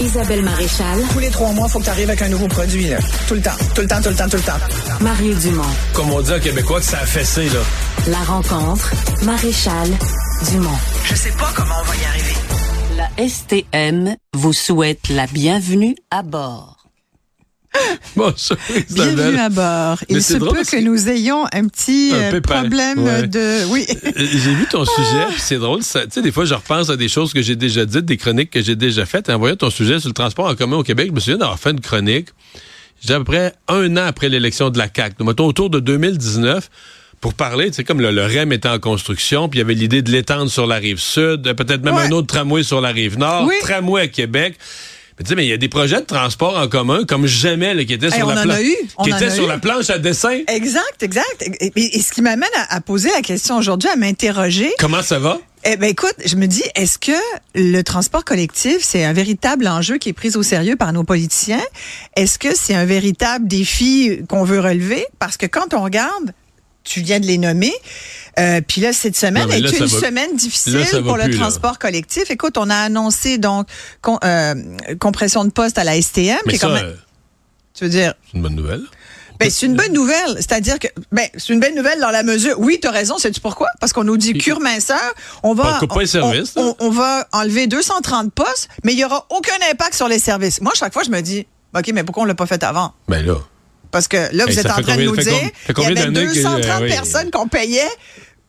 [0.00, 0.98] Isabelle Maréchal.
[1.12, 2.88] Tous les trois mois, il faut que tu arrives avec un nouveau produit.
[2.88, 2.98] Là.
[3.28, 5.00] Tout le temps, tout le temps, tout le temps, tout le temps.
[5.00, 5.62] Mario Dumont.
[5.92, 7.60] Comme on dit en québécois que ça a fessé, là.
[8.08, 8.90] La rencontre.
[9.24, 9.88] Maréchal
[10.50, 10.78] Dumont.
[11.04, 12.34] Je sais pas comment on va y arriver.
[12.96, 16.79] La STM vous souhaite la bienvenue à bord.
[18.16, 18.84] Bonjour, Isabelle.
[19.14, 19.98] Bienvenue à bord.
[20.08, 23.28] Il c'est se peut que que- nous ayons un petit Un euh, problème ouais.
[23.28, 23.64] de...
[23.70, 23.86] Oui.
[23.88, 25.80] Euh, J'ai vu ton sujet, puis c'est drôle.
[25.80, 28.50] Tu sais, des fois, je repense à des choses que j'ai déjà dites, des chroniques
[28.50, 29.30] que j'ai déjà faites.
[29.30, 31.58] En voyant ton sujet sur le transport en commun au Québec, je me souviens d'avoir
[31.60, 32.28] fait une chronique,
[33.06, 35.78] j'ai à peu près un an après l'élection de la CAQ, donc, mettons autour de
[35.78, 36.68] 2019,
[37.20, 40.02] pour parler, sais, comme le, le REM était en construction, puis il y avait l'idée
[40.02, 42.06] de l'étendre sur la rive sud, peut-être même Ouais.
[42.06, 43.54] un autre tramway sur la rive nord, Oui.
[43.62, 44.56] tramway à Québec.
[45.20, 47.74] Mais tu sais, mais il y a des projets de transport en commun comme jamais
[47.74, 49.28] là, qui étaient Hey, sur on la en plan- a eu, on qui en étaient
[49.28, 49.48] sur eu.
[49.48, 50.38] la planche à dessin.
[50.48, 51.42] Exact, exact.
[51.60, 54.72] Et, et- et ce qui m'amène à, à poser la question aujourd'hui, à m'interroger.
[54.78, 55.38] Comment ça va?
[55.66, 57.12] Eh ben écoute, je me dis, est-ce que
[57.54, 61.60] le transport collectif, c'est un véritable enjeu qui est pris au sérieux par nos politiciens?
[62.16, 65.04] Est-ce que c'est un véritable défi qu'on veut relever?
[65.18, 66.32] Parce que quand on regarde,
[66.82, 67.74] tu viens de les nommer,
[68.40, 71.36] euh, puis là, cette semaine Non, est une va- semaine difficile là, pour le là.
[71.36, 72.30] transport collectif.
[72.30, 73.66] Écoute, on a annoncé donc
[74.02, 74.54] con- euh,
[74.98, 76.94] compression de poste à la STM, Mais qui est ça, quand même, euh,
[77.74, 78.82] tu veux dire, c'est une bonne nouvelle.
[79.38, 80.34] ben, c'est une bonne nouvelle.
[80.36, 82.56] C'est-à-dire que, ben, c'est une bonne nouvelle dans la mesure.
[82.58, 83.16] Oui, tu as raison.
[83.18, 83.68] Sais-tu pourquoi?
[83.80, 84.98] Parce qu'on nous dit cure minceur.
[85.42, 86.74] On va, On coupe pas les services, on, là.
[86.80, 90.60] on- on va enlever 230 postes, mais il y aura aucun impact sur les services.
[90.60, 91.46] Moi, chaque fois, je me dis,
[91.76, 92.92] OK, mais pourquoi on l'a pas fait avant?
[93.08, 93.36] Ben là.
[93.92, 95.86] Parce que là, vous Hey, êtes en train de nous dire, com- fait il y
[95.86, 96.88] avait d'années que- 230 euh, oui.
[96.90, 97.88] personnes qu'on payait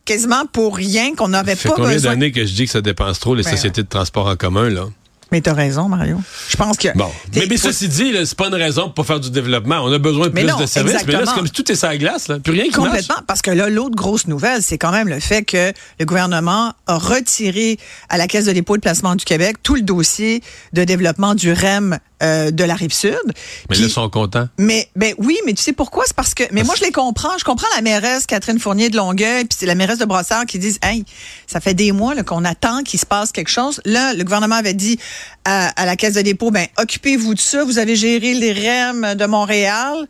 [0.05, 2.11] quasiment pour rien, qu'on n'avait Ça fait pas combien besoin.
[2.11, 4.69] d'années que je dis que ça dépense trop les Ben, sociétés de transport en commun,
[4.69, 4.85] là?
[5.33, 6.19] Mais t'as raison, Mario.
[6.49, 6.89] Je pense que.
[6.97, 7.09] Bon.
[7.33, 9.77] Mais, mais ceci dit, c'est pas une raison pour faire du développement.
[9.81, 11.05] On a besoin de Mais plus non, de services.
[11.07, 12.39] Mais là, c'est comme si tout est sur la glace, là.
[12.39, 13.25] Plus rien qui Complètement, marche.
[13.27, 16.97] parce que là, l'autre grosse nouvelle, c'est quand même le fait que le gouvernement a
[16.97, 17.77] retiré
[18.09, 21.33] à la Caisse de dépôt et de placement du Québec tout le dossier de développement
[21.33, 23.17] du REM euh, de la rive sud.
[23.25, 23.33] Mais
[23.69, 24.47] Puis- là, ils sont contents.
[24.57, 26.03] mais ben oui, mais tu sais pourquoi?
[26.05, 28.97] C'est parce que mais moi je les comprends, je comprends la mairesse Catherine Fournier de
[28.97, 31.03] Longueuil puis c'est la mairesse de Brossard qui disent "Hey,
[31.47, 34.73] ça fait des mois qu'on attend qu'il se passe quelque chose." Là, le gouvernement avait
[34.73, 34.99] dit
[35.45, 39.15] à, à la caisse de dépôt "Ben occupez-vous de ça, vous avez géré les REM
[39.15, 40.07] de Montréal."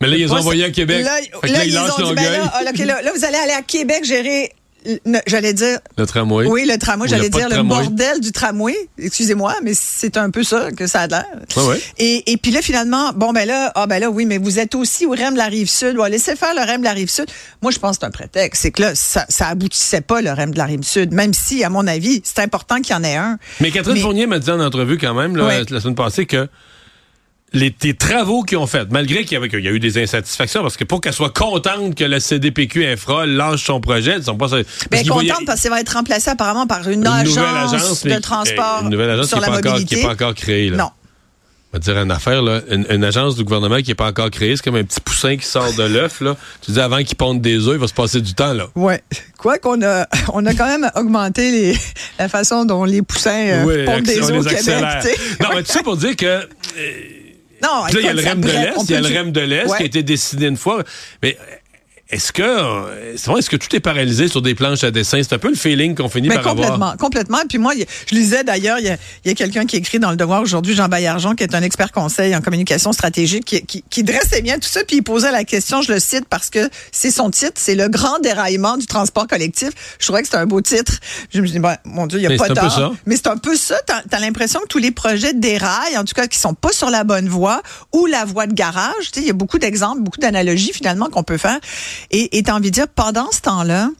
[0.00, 1.04] Mais là, ils les ont envoyés à Québec.
[1.04, 4.50] Là, ils ont dit, ben là, ah, là, vous allez aller à Québec gérer,
[5.26, 6.46] j'allais dire, Le tramway.
[6.46, 7.68] oui, le tramway, j'allais dire le tramway.
[7.68, 8.74] bordel du tramway.
[8.98, 11.24] Excusez-moi, mais c'est un peu ça que ça a l'air.
[11.56, 11.80] Ouais.
[11.98, 14.74] Et, et puis là, finalement, bon, ben là, ah, ben là, oui, mais vous êtes
[14.74, 15.98] aussi au REM de la Rive-Sud.
[15.98, 17.26] Ouais, laissez faire le REM de la Rive-Sud.
[17.62, 18.62] Moi, je pense que c'est un prétexte.
[18.62, 21.12] C'est que là, ça, ça aboutissait pas, le REM de la Rive-Sud.
[21.12, 23.38] Même si, à mon avis, c'est important qu'il y en ait un.
[23.60, 25.62] Mais Catherine Mais- Fournier m'a dit en entrevue quand même, là, Ouais.
[25.68, 26.48] la semaine passée, que
[27.52, 30.84] les, les travaux qu'ils ont faits, malgré qu'il y, a eu des insatisfactions, parce que
[30.84, 34.48] pour qu'elle soit contente que la CDPQ Infra lâche son projet, ils sont pas...
[34.48, 37.36] parce Ben, voyaient- contente parce que ça va être remplacé apparemment par une, une agence,
[37.36, 39.80] nouvelle agence mais de transport une nouvelle agence sur qui la n'est pas, encore- qui
[39.82, 40.00] mobilité.
[40.00, 40.70] est pas encore créée.
[40.70, 40.76] Là.
[40.76, 40.90] Non.
[41.72, 42.62] On va dire une affaire, là.
[42.68, 45.36] Une, une agence du gouvernement qui n'est pas encore créée, c'est comme un petit poussin
[45.36, 46.20] qui sort de l'œuf.
[46.20, 46.36] là.
[46.62, 48.52] Tu dis avant qu'il ponde des œufs, il va se passer du temps.
[48.54, 48.66] là.
[48.74, 49.02] Ouais.
[49.38, 51.78] Quoi qu'on a, on a quand même augmenté les,
[52.18, 54.84] la façon dont les poussins euh, Oui, pondent des œufs au Québec.
[55.40, 56.40] Non, mais tout ça pour dire que
[57.62, 59.40] Non, là, il y a le REM de l'Est, il y a le REM de
[59.40, 60.82] l'Est qui a été décidé une fois.
[61.22, 61.36] Mais
[62.10, 65.22] est-ce que, euh, c'est vrai, est-ce que tout est paralysé sur des planches à dessin?
[65.22, 66.96] C'est un peu le feeling qu'on finit Mais par complètement, avoir.
[66.96, 67.38] complètement.
[67.48, 67.72] Puis moi,
[68.06, 71.36] je lisais d'ailleurs, il y a, quelqu'un qui écrit dans Le Devoir aujourd'hui, Jean Baillargeon,
[71.36, 74.82] qui est un expert conseil en communication stratégique, qui, qui, qui dressait bien tout ça,
[74.84, 77.88] puis il posait la question, je le cite parce que c'est son titre, c'est le
[77.88, 79.70] grand déraillement du transport collectif.
[80.00, 80.98] Je trouvais que c'était un beau titre.
[81.32, 82.90] Je me dis, ben, mon Dieu, il n'y a Mais pas ça.
[83.06, 83.76] Mais c'est un peu ça.
[83.86, 86.90] T'as as, l'impression que tous les projets déraillent, en tout cas, qui sont pas sur
[86.90, 89.12] la bonne voie ou la voie de garage.
[89.12, 91.60] Tu sais, il y a beaucoup d'exemples, beaucoup d'analogies finalement qu'on peut faire.
[92.10, 93.90] Et et t'as envie de dire, pendant ce temps-là,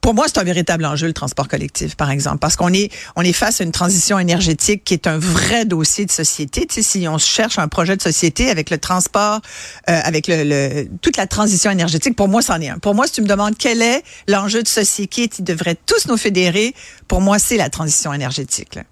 [0.00, 3.22] pour moi, c'est un véritable enjeu, le transport collectif, par exemple, parce qu'on est, on
[3.22, 6.66] est face à une transition énergétique qui est un vrai dossier de société.
[6.66, 9.40] Tu sais, si on cherche un projet de société avec le transport,
[9.90, 12.78] euh, avec le, le- toute la transition énergétique, pour moi, c'en est un.
[12.78, 16.16] Pour moi, si tu me demandes quel est l'enjeu de société qui devrait tous nous
[16.16, 16.74] fédérer,
[17.08, 18.76] pour moi, c'est la transition énergétique.
[18.76, 18.84] là.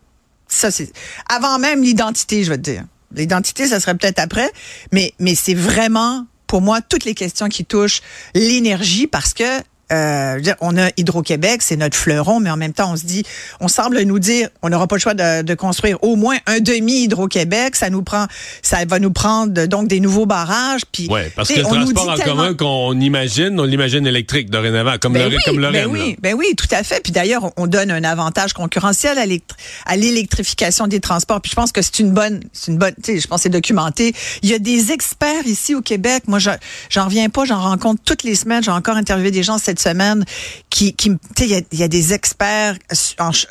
[0.48, 0.92] Ça, c'est
[1.30, 2.84] avant même l'identité, je veux te dire.
[3.14, 4.50] L'identité, ça serait peut-être après,
[4.92, 8.02] mais, mais c'est vraiment, pour moi, toutes les questions qui touchent
[8.34, 9.44] l'énergie parce que
[9.92, 13.24] euh, on a Hydro-Québec, c'est notre fleuron, mais en même temps, on se dit,
[13.60, 16.60] on semble nous dire, on n'aura pas le choix de, de construire au moins un
[16.60, 17.76] demi Hydro-Québec.
[17.76, 18.26] Ça nous prend,
[18.62, 20.82] ça va nous prendre donc des nouveaux barrages.
[20.90, 24.96] Puis, Oui, parce que le transport en tellement- commun qu'on imagine, on l'imagine électrique dorénavant,
[25.00, 27.00] comme ben le, oui, comme le ben REM, oui, ben oui, tout à fait.
[27.02, 29.56] Puis d'ailleurs, on- on donne un avantage concurrentiel à l'électri-
[29.86, 31.40] à l'électrification des transports.
[31.40, 33.48] Puis je pense que c'est une bonne, c'est une bonne, tu sais, je pense c'est
[33.48, 34.14] documenté.
[34.42, 36.24] Il y a des experts ici au Québec.
[36.26, 36.50] Moi, je-
[36.90, 38.62] j'en reviens pas, j'en rencontre toutes les semaines.
[38.62, 40.24] J'ai encore interviewé des gens cette cette semaine
[40.70, 42.76] qui, qui tu sais, il y a, il y a des experts,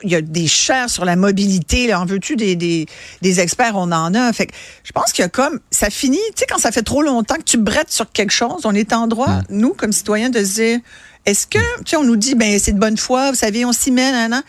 [0.04, 1.88] il y a des chaires sur la mobilité.
[1.88, 2.86] Là, en veux-tu des, des,
[3.22, 3.76] des experts?
[3.76, 4.34] On en a.
[4.34, 6.84] Fait que je pense qu'il y a comme, ça finit, tu sais, quand ça fait
[6.84, 10.30] trop longtemps que tu brettes sur quelque chose, on est en droit, nous, comme citoyens,
[10.30, 10.80] de se dire,
[11.26, 13.74] est-ce que, tu sais, on nous dit, ben, c'est de bonne foi, vous savez, on
[13.74, 14.44] s'y met, nan, nan.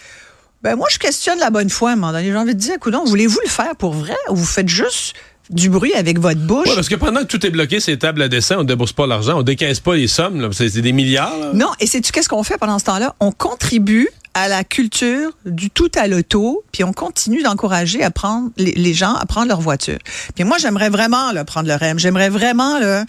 [0.62, 2.26] Ben, moi, je questionne la bonne foi à un moment donné.
[2.26, 5.14] J'ai envie de dire, écoute, voulez-vous le faire pour vrai ou vous faites juste
[5.50, 6.68] du bruit avec votre bouche?
[6.68, 9.06] Ouais, parce que pendant que tout est bloqué, ces tables à dessin, on débourse pas
[9.06, 10.48] l'argent, on décaisse pas les sommes, là.
[10.52, 11.38] c'est des milliards.
[11.38, 11.50] là.
[11.54, 13.14] Non, et sais-tu qu'est-ce qu'on fait pendant ce temps-là?
[13.20, 18.50] On contribue à la culture du tout à l'auto, puis on continue d'encourager à prendre
[18.58, 19.98] les, les gens à prendre leur voiture.
[20.34, 21.98] Puis moi, j'aimerais vraiment là, prendre le REM.
[21.98, 23.04] J'aimerais vraiment là,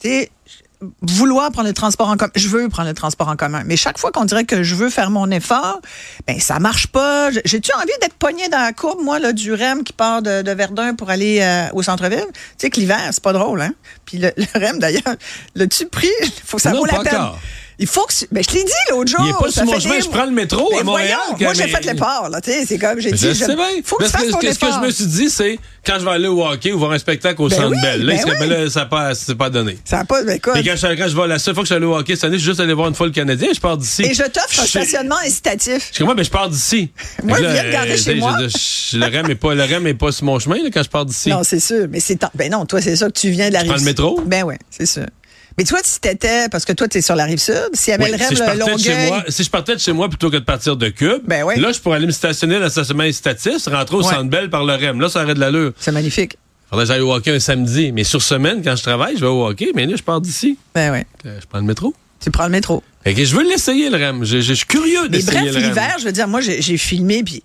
[0.00, 0.30] tu sais,
[1.02, 2.32] vouloir prendre le transport en commun.
[2.34, 3.62] Je veux prendre le transport en commun.
[3.66, 5.80] Mais chaque fois qu'on dirait que je veux faire mon effort,
[6.26, 7.30] ben ça marche pas.
[7.44, 10.50] J'ai-tu envie d'être pogné dans la courbe, moi, là, du REM qui part de, de
[10.52, 12.24] Verdun pour aller euh, au centre-ville?
[12.32, 13.72] Tu sais que l'hiver, c'est pas drôle, hein?
[14.04, 15.02] Puis le, le REM, d'ailleurs,
[15.54, 16.08] l'as-tu pris?
[16.44, 17.14] faut que ça Non, vaut la pas peine.
[17.16, 17.38] encore.
[17.78, 18.12] Il faut que...
[18.14, 19.20] tu- Ben, je l'ai dit l'autre jour.
[19.24, 21.18] Il est pas sur mon chemin, des- je prends le métro Ben à Montréal.
[21.30, 22.40] voyons, moi, j'ai mais- fait l'effort, là.
[22.40, 23.56] Tu sais, c'est comme, j'ai Je dit, bien.
[23.84, 26.04] faut que tu fasses ton que, ce que je me suis dit, c'est quand je
[26.04, 28.00] vais aller au hockey ou voir un spectacle au Ben Centre oui, Bell.
[28.04, 28.48] Là, ben il serait- oui.
[28.48, 29.78] ben là, ça pas, c'est pas donné.
[29.84, 30.54] Ça a pas, ben, écoute.
[30.56, 32.14] Et quand je, quand je vais, la seule fois que je suis allé au hockey
[32.14, 34.02] cette année, je suis juste allé voir une fois le Canadien, je pars d'ici.
[34.02, 35.90] Et je t'offre un Je- stationnement incitatif.
[35.92, 36.90] Je comprends, mais je pars d'ici.
[37.24, 38.36] Moi, que je viens de garder euh, chez moi.
[38.42, 38.48] je-
[38.92, 40.88] je- le REM est pas, le REM est pas sur mon chemin, là, quand je
[40.90, 41.30] pars d'ici.
[41.30, 41.86] Non, c'est sûr.
[41.90, 43.76] Mais c'est, en- ben non, toi, c'est ça que tu viens de la Je prends
[43.76, 44.20] le métro?
[44.26, 45.06] Ben oui, c'est sûr.
[45.62, 48.04] Mais toi, si t'étais, parce que toi, t'es sur la rive sud, s'il y avait
[48.06, 49.92] Oui, le si, rêve je le partais de chez moi, si je partais de chez
[49.92, 51.60] moi plutôt que de partir de Cube, Ben oui.
[51.60, 54.12] là, je pourrais aller me stationner dans le stationnement incitatif, rentrer au Ouais.
[54.12, 55.00] Centre Bell par le REM.
[55.00, 55.72] Là, ça aurait de l'allure.
[55.78, 56.36] C'est magnifique.
[56.68, 57.92] Faudrait que j'aille au hockey un samedi.
[57.92, 59.68] Mais sur semaine, quand je travaille, je vais au hockey.
[59.76, 60.58] Mais là, je pars d'ici.
[60.74, 61.00] Ben oui.
[61.26, 61.94] Euh, Je prends le métro.
[62.18, 62.82] Tu prends le métro.
[63.04, 64.24] Fait que je veux l'essayer, le REM.
[64.24, 65.68] Je, je- je suis curieux d'essayer bref, le REM.
[65.68, 67.42] l'hiver, je veux dire, moi, j'ai j'ai filmé, puis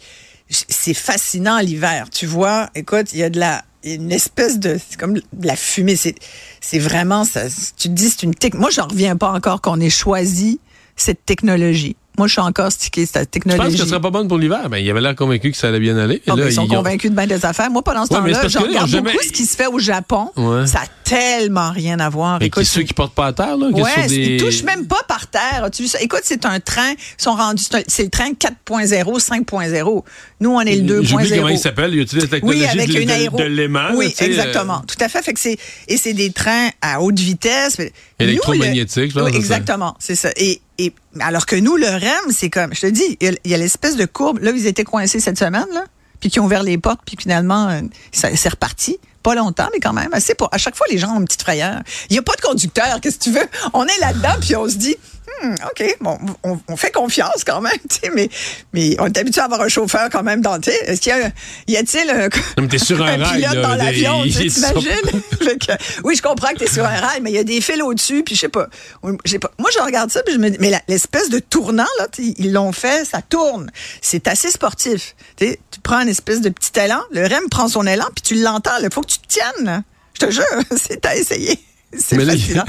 [0.49, 2.07] c'est fascinant l'hiver.
[2.11, 5.55] Tu vois, écoute, il y a de la une espèce de c'est comme de la
[5.55, 5.95] fumée.
[5.95, 6.15] C'est
[6.61, 7.47] c'est vraiment ça
[7.77, 10.59] tu te dis c'est une technologie moi j'en reviens pas encore qu'on ait choisi
[10.95, 14.09] cette technologie moi je suis encore stické cette Je pense technologie que ce serait pas
[14.09, 14.69] bonne pour l'hiver.
[14.69, 16.15] Ben, il avait l'air convaincu que ça allait bien aller.
[16.15, 17.69] Et Ah, là, ils sont ils ont- convaincus de bien des affaires.
[17.69, 20.31] Moi, pendant ce Ouais, temps-là, je regarde jamais- beaucoup ce qui se fait au Japon.
[20.35, 20.65] Ouais.
[20.67, 22.41] Ça a tellement rien à voir.
[22.41, 24.15] Et qui, ceux qui portent pas à terre, là, qui Ouais, des...
[24.15, 25.69] ils touchent même pas par terre.
[25.77, 26.01] Vu ça?
[26.01, 30.03] Écoute, c'est un train, ils sont rendus, c'est le train 4.0, 5.0
[30.39, 31.03] Nous, on est le 2.0.
[31.07, 31.93] J'oublie comment il s'appelle.
[31.93, 33.37] Il utilise la technologie Oui, avec de, une aéro.
[33.37, 33.89] de l'aimant.
[33.95, 34.81] Oui, là, tu sais, exactement.
[34.87, 35.21] Tout à fait.
[35.21, 37.77] Fait que c'est et c'est des trains à haute vitesse.
[38.19, 39.95] Nous, Électromagnétique, le- pense, Oui, exactement.
[39.99, 40.29] C'est ça.
[40.37, 43.57] Et, et alors que nous, le REM, c'est comme, je te dis, il y a-
[43.57, 44.39] l'espèce de courbe.
[44.41, 45.85] Là, ils étaient coincés cette semaine, là,
[46.19, 47.81] puis qui ont ouvert les portes, puis finalement, euh,
[48.11, 48.97] ça c'est reparti.
[49.21, 50.33] Pas longtemps, mais quand même assez.
[50.35, 51.81] Pour, à chaque fois, les gens ont une petite frayeur.
[52.09, 53.47] Il n'y a pas de conducteur, qu'est-ce que tu veux?
[53.73, 54.95] On est là-dedans, puis on se dit,
[55.41, 58.29] Hmm, OK, bon, on, on fait confiance quand même, tu sais, mais,
[58.73, 61.11] mais on est habitué à avoir un chauffeur quand même dans, tu sais, est-ce qu'il
[61.11, 61.31] y a,
[61.67, 62.29] y a-t-il un,
[62.59, 65.21] Non, t'es sur un rail, pilote là, dans l'avion, tu t'imagines?
[66.03, 68.23] Oui, je comprends que t'es sur un rail, mais il y a des fils au-dessus,
[68.23, 68.67] puis je sais pas.
[69.03, 72.51] Moi, je regarde ça, puis je me dis, mais l'espèce de tournant, là, tu ils
[72.51, 73.71] l'ont fait, ça tourne.
[74.01, 75.15] C'est assez sportif.
[75.37, 78.35] Tu tu prends une espèce de petit élan, le REM prend son élan, puis tu
[78.41, 78.71] l'entends.
[78.81, 79.65] Il faut que tu te tiennes.
[79.65, 79.83] là.
[80.19, 80.43] Je te jure,
[80.75, 81.59] c'est à essayer.
[81.97, 82.63] C'est Mais fascinant.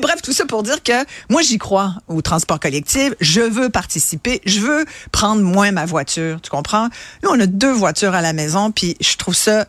[0.00, 0.92] Bref, tout ça pour dire que
[1.28, 3.12] moi, j'y crois au transport collectif.
[3.20, 4.40] Je veux participer.
[4.46, 6.40] Je veux prendre moins ma voiture.
[6.40, 6.88] Tu comprends?
[7.22, 9.66] Nous, on a deux voitures à la maison, puis je trouve ça...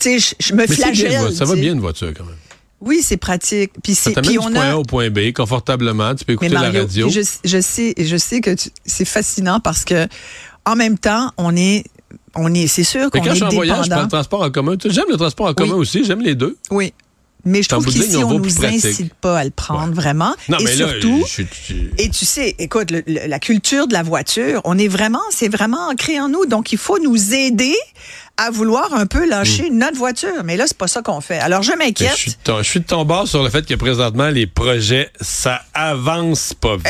[0.00, 1.18] Tu sais, je, je me Mais bien, flagelle.
[1.18, 1.36] voiture.
[1.36, 2.36] ça va bien une voiture quand même.
[2.80, 3.72] Oui, c'est pratique.
[3.82, 6.14] Puis c'est puis du on point a A au point B confortablement.
[6.14, 7.08] Tu peux écouter Mario, la radio.
[7.10, 10.06] je, je sais je sais que tu- c'est fascinant parce que
[10.64, 11.82] en même temps, on est
[12.36, 14.08] on est c'est sûr Mais qu'on quand est je suis en voyage, je prends le
[14.08, 14.76] transport en commun.
[14.84, 16.04] J'aime le transport en commun aussi.
[16.04, 16.56] J'aime les deux.
[16.70, 16.92] Oui.
[17.48, 18.84] Mais je trouve qu'ici on plus nous pratique.
[18.84, 21.46] incite pas à le prendre vraiment Non, et mais là, surtout je suis-
[21.98, 25.48] et tu sais, écoute, le- le- la culture de la voiture, on est vraiment, c'est
[25.48, 26.46] vraiment ancré en nous.
[26.46, 27.74] Donc, il faut nous aider
[28.36, 30.44] à vouloir un peu lâcher notre voiture.
[30.44, 31.38] Mais là, c'est pas ça qu'on fait.
[31.38, 32.12] Alors, je Mais m'inquiète.
[32.14, 34.46] Je suis, de ton, je suis de ton bord sur le fait que présentement, les
[34.46, 36.86] projets, ça avance pas vite.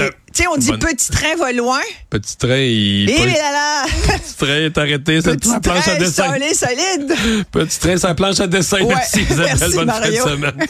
[0.00, 1.80] Euh, tu sais, on dit Bonne- petit train va loin.
[2.10, 3.08] Petit train, il.
[3.10, 3.84] Et pas- là là,
[4.18, 6.26] Petit train est arrêté la planche à train dessin.
[6.32, 7.44] solide, solide.
[7.50, 8.80] Petit train la planche à dessin.
[8.82, 8.94] Ouais.
[8.94, 9.56] Merci Isabelle.
[9.58, 10.24] Merci, Bonne fin de Mario.
[10.28, 10.52] semaine.